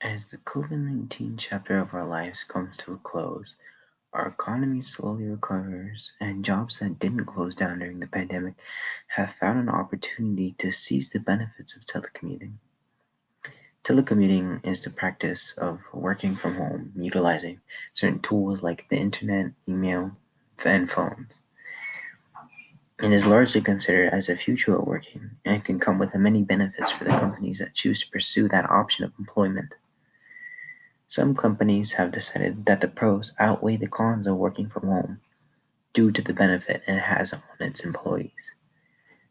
As 0.00 0.26
the 0.26 0.36
COVID 0.36 0.78
19 0.78 1.36
chapter 1.38 1.76
of 1.76 1.92
our 1.92 2.06
lives 2.06 2.44
comes 2.44 2.76
to 2.76 2.92
a 2.92 2.98
close, 2.98 3.56
our 4.12 4.28
economy 4.28 4.80
slowly 4.80 5.24
recovers, 5.24 6.12
and 6.20 6.44
jobs 6.44 6.78
that 6.78 7.00
didn't 7.00 7.24
close 7.24 7.56
down 7.56 7.80
during 7.80 7.98
the 7.98 8.06
pandemic 8.06 8.54
have 9.08 9.34
found 9.34 9.58
an 9.58 9.68
opportunity 9.68 10.54
to 10.58 10.70
seize 10.70 11.10
the 11.10 11.18
benefits 11.18 11.74
of 11.74 11.84
telecommuting. 11.84 12.52
Telecommuting 13.82 14.64
is 14.64 14.84
the 14.84 14.90
practice 14.90 15.52
of 15.58 15.80
working 15.92 16.36
from 16.36 16.54
home, 16.54 16.92
utilizing 16.94 17.60
certain 17.92 18.20
tools 18.20 18.62
like 18.62 18.88
the 18.90 18.96
internet, 18.96 19.50
email, 19.68 20.12
and 20.64 20.88
phones. 20.88 21.40
It 23.02 23.10
is 23.10 23.26
largely 23.26 23.62
considered 23.62 24.12
as 24.12 24.28
a 24.28 24.36
future 24.36 24.76
of 24.76 24.86
working 24.86 25.32
and 25.44 25.64
can 25.64 25.80
come 25.80 25.98
with 25.98 26.14
many 26.14 26.44
benefits 26.44 26.92
for 26.92 27.02
the 27.02 27.10
companies 27.10 27.58
that 27.58 27.74
choose 27.74 27.98
to 28.04 28.10
pursue 28.10 28.48
that 28.48 28.70
option 28.70 29.04
of 29.04 29.12
employment. 29.18 29.74
Some 31.08 31.34
companies 31.34 31.92
have 31.92 32.12
decided 32.12 32.66
that 32.66 32.82
the 32.82 32.88
pros 32.88 33.32
outweigh 33.38 33.78
the 33.78 33.88
cons 33.88 34.26
of 34.26 34.36
working 34.36 34.68
from 34.68 34.88
home 34.88 35.20
due 35.94 36.12
to 36.12 36.20
the 36.20 36.34
benefit 36.34 36.82
it 36.86 36.98
has 36.98 37.32
on 37.32 37.42
its 37.60 37.82
employees. 37.82 38.30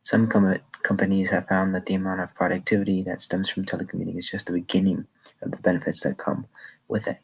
Some 0.02 0.28
com- 0.28 0.58
companies 0.82 1.30
have 1.30 1.48
found 1.48 1.76
that 1.76 1.86
the 1.86 1.94
amount 1.94 2.22
of 2.22 2.34
productivity 2.34 3.04
that 3.04 3.22
stems 3.22 3.50
from 3.50 3.66
telecommuting 3.66 4.18
is 4.18 4.28
just 4.28 4.48
the 4.48 4.54
beginning 4.54 5.06
of 5.44 5.52
the 5.52 5.58
benefits 5.58 6.02
that 6.02 6.18
come 6.18 6.48
with 6.88 7.08
it. 7.08 7.20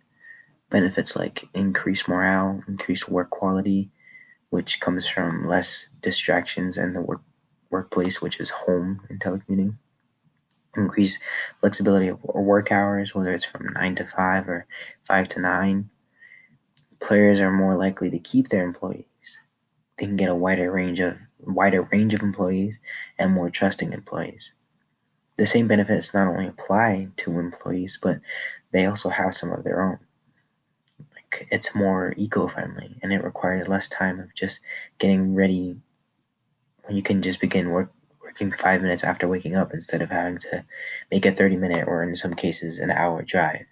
Benefits 0.70 1.16
like 1.16 1.50
increased 1.56 2.08
morale, 2.08 2.62
increased 2.68 3.10
work 3.10 3.32
quality, 3.32 3.90
which 4.52 4.80
comes 4.80 5.08
from 5.08 5.48
less 5.48 5.88
distractions 6.02 6.78
in 6.78 6.94
the 6.94 7.02
work, 7.02 7.22
workplace, 7.72 8.22
which 8.22 8.40
is 8.40 8.52
home 8.52 9.02
in 9.10 9.18
telecommuting. 9.18 9.78
Increase 10.76 11.20
flexibility 11.60 12.08
of 12.08 12.24
work 12.24 12.72
hours, 12.72 13.14
whether 13.14 13.34
it's 13.34 13.46
from 13.46 13.68
9 13.74 13.96
to 13.96 14.06
5 14.06 14.50
or 14.50 14.66
5 15.04 15.30
to 15.30 15.40
9. 15.40 15.90
Players 17.00 17.40
are 17.40 17.52
more 17.52 17.76
likely 17.78 18.10
to 18.10 18.20
keep 18.20 18.50
their 18.50 18.64
employees. 18.64 19.40
They 19.98 20.06
can 20.06 20.16
get 20.16 20.30
a 20.30 20.36
wider 20.36 20.72
range 20.72 21.00
of 21.00 21.18
wider 21.40 21.84
range 21.84 22.14
of 22.14 22.22
employees 22.22 22.80
and 23.20 23.32
more 23.32 23.50
trusting 23.50 23.94
employees. 23.94 24.54
The 25.38 25.46
same 25.46 25.68
benefits 25.68 26.14
not 26.14 26.28
only 26.28 26.48
apply 26.48 27.10
to 27.18 27.40
employees, 27.40 28.00
but 28.02 28.20
they 28.72 28.86
also 28.86 29.10
have 29.10 29.36
some 29.36 29.52
of 29.52 29.64
their 29.64 29.82
own 29.82 30.00
Like 31.16 31.48
it's 31.52 31.76
more 31.76 32.14
eco-friendly 32.18 33.00
and 33.02 33.12
it 33.14 33.24
requires 33.24 33.68
less 33.68 33.90
time 33.90 34.20
of 34.20 34.34
just 34.36 34.60
getting 35.00 35.36
ready 35.36 35.78
when 36.84 36.96
you 36.96 37.04
can 37.04 37.22
just 37.22 37.40
begin 37.40 37.70
work 37.70 37.92
working 38.34 38.52
five 38.58 38.82
minutes 38.82 39.04
after 39.04 39.28
waking 39.28 39.56
up 39.56 39.74
instead 39.74 40.02
of 40.02 40.10
having 40.10 40.40
to 40.40 40.66
make 41.12 41.24
a 41.26 41.32
30 41.32 41.56
minute 41.58 41.88
or 41.88 42.02
in 42.02 42.16
some 42.16 42.34
cases 42.34 42.80
an 42.80 42.90
hour 42.90 43.22
drive 43.22 43.66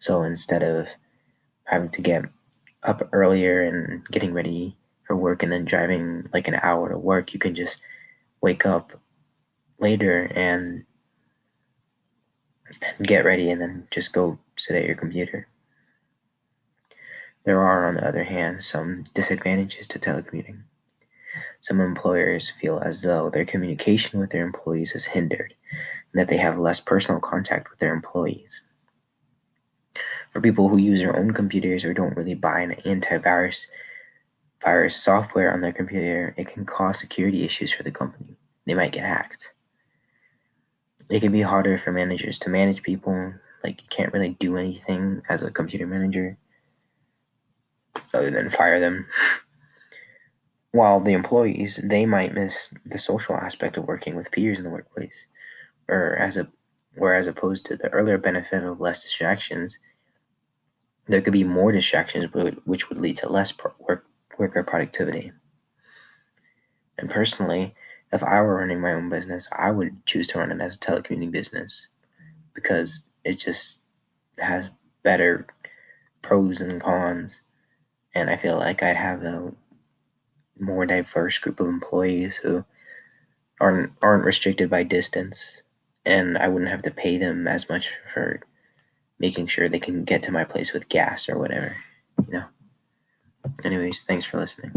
so 0.00 0.24
instead 0.24 0.64
of 0.64 0.88
having 1.64 1.88
to 1.88 2.02
get 2.02 2.24
up 2.82 3.08
earlier 3.12 3.62
and 3.62 4.04
getting 4.08 4.32
ready 4.32 4.76
for 5.06 5.14
work 5.14 5.42
and 5.44 5.52
then 5.52 5.64
driving 5.64 6.28
like 6.32 6.48
an 6.48 6.58
hour 6.62 6.88
to 6.88 6.98
work 6.98 7.32
you 7.32 7.38
can 7.38 7.54
just 7.54 7.80
wake 8.40 8.66
up 8.66 9.00
later 9.78 10.30
and 10.34 10.84
and 12.98 13.06
get 13.06 13.24
ready 13.24 13.48
and 13.50 13.60
then 13.60 13.86
just 13.92 14.12
go 14.12 14.36
sit 14.56 14.74
at 14.74 14.84
your 14.84 14.96
computer 14.96 15.46
there 17.46 17.62
are, 17.62 17.86
on 17.86 17.94
the 17.94 18.06
other 18.06 18.24
hand, 18.24 18.64
some 18.64 19.04
disadvantages 19.14 19.86
to 19.86 20.00
telecommuting. 20.00 20.62
Some 21.66 21.80
employers 21.80 22.48
feel 22.48 22.78
as 22.78 23.02
though 23.02 23.28
their 23.28 23.44
communication 23.44 24.20
with 24.20 24.30
their 24.30 24.46
employees 24.46 24.94
is 24.94 25.04
hindered 25.04 25.52
and 26.12 26.20
that 26.20 26.28
they 26.28 26.36
have 26.36 26.60
less 26.60 26.78
personal 26.78 27.20
contact 27.20 27.70
with 27.70 27.80
their 27.80 27.92
employees. 27.92 28.60
For 30.30 30.40
people 30.40 30.68
who 30.68 30.76
use 30.76 31.00
their 31.00 31.16
own 31.16 31.32
computers 31.32 31.84
or 31.84 31.92
don't 31.92 32.16
really 32.16 32.34
buy 32.34 32.60
an 32.60 32.76
antivirus 32.84 33.66
virus 34.62 34.94
software 34.94 35.52
on 35.52 35.60
their 35.60 35.72
computer, 35.72 36.36
it 36.36 36.46
can 36.46 36.64
cause 36.64 37.00
security 37.00 37.42
issues 37.42 37.72
for 37.72 37.82
the 37.82 37.90
company. 37.90 38.36
They 38.64 38.74
might 38.74 38.92
get 38.92 39.02
hacked. 39.02 39.52
It 41.10 41.18
can 41.18 41.32
be 41.32 41.42
harder 41.42 41.78
for 41.78 41.90
managers 41.90 42.38
to 42.40 42.48
manage 42.48 42.84
people, 42.84 43.34
like 43.64 43.82
you 43.82 43.88
can't 43.90 44.12
really 44.12 44.36
do 44.38 44.56
anything 44.56 45.20
as 45.28 45.42
a 45.42 45.50
computer 45.50 45.88
manager 45.88 46.38
other 48.14 48.30
than 48.30 48.50
fire 48.50 48.78
them. 48.78 49.08
While 50.72 51.00
the 51.00 51.12
employees, 51.12 51.80
they 51.82 52.04
might 52.06 52.34
miss 52.34 52.68
the 52.84 52.98
social 52.98 53.34
aspect 53.34 53.76
of 53.76 53.86
working 53.86 54.14
with 54.14 54.30
peers 54.30 54.58
in 54.58 54.64
the 54.64 54.70
workplace, 54.70 55.26
or 55.88 56.16
as 56.16 56.36
a, 56.36 56.48
whereas 56.94 57.26
opposed 57.26 57.66
to 57.66 57.76
the 57.76 57.88
earlier 57.90 58.18
benefit 58.18 58.62
of 58.62 58.80
less 58.80 59.02
distractions, 59.02 59.78
there 61.06 61.20
could 61.20 61.32
be 61.32 61.44
more 61.44 61.72
distractions, 61.72 62.26
which 62.64 62.88
would 62.88 62.98
lead 62.98 63.16
to 63.18 63.28
less 63.28 63.52
work 63.78 64.04
worker 64.38 64.62
productivity. 64.62 65.32
And 66.98 67.10
personally, 67.10 67.74
if 68.12 68.22
I 68.22 68.40
were 68.42 68.56
running 68.56 68.80
my 68.80 68.92
own 68.92 69.08
business, 69.08 69.48
I 69.52 69.70
would 69.70 70.04
choose 70.04 70.28
to 70.28 70.38
run 70.38 70.52
it 70.52 70.60
as 70.60 70.76
a 70.76 70.78
telecommuting 70.78 71.30
business 71.30 71.88
because 72.54 73.02
it 73.24 73.38
just 73.38 73.80
has 74.38 74.70
better 75.02 75.46
pros 76.22 76.60
and 76.60 76.80
cons 76.80 77.40
and 78.14 78.30
I 78.30 78.36
feel 78.36 78.56
like 78.56 78.82
I'd 78.82 78.96
have 78.96 79.22
a 79.22 79.52
more 80.58 80.86
diverse 80.86 81.38
group 81.38 81.60
of 81.60 81.68
employees 81.68 82.36
who 82.36 82.64
aren't 83.60 83.92
aren't 84.02 84.24
restricted 84.24 84.70
by 84.70 84.82
distance, 84.82 85.62
and 86.04 86.38
I 86.38 86.48
wouldn't 86.48 86.70
have 86.70 86.82
to 86.82 86.90
pay 86.90 87.18
them 87.18 87.46
as 87.46 87.68
much 87.68 87.90
for 88.12 88.40
making 89.18 89.46
sure 89.46 89.68
they 89.68 89.78
can 89.78 90.04
get 90.04 90.22
to 90.24 90.32
my 90.32 90.44
place 90.44 90.72
with 90.72 90.88
gas 90.88 91.28
or 91.28 91.38
whatever, 91.38 91.76
you 92.26 92.34
know. 92.34 92.44
Anyways, 93.64 94.02
thanks 94.02 94.24
for 94.24 94.38
listening. 94.38 94.72